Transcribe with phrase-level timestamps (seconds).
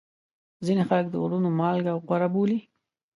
[0.65, 2.59] ځینې خلک د غرونو مالګه غوره بولي.